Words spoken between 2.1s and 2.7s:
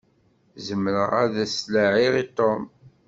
i Tom.